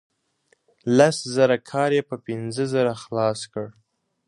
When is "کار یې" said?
1.69-2.03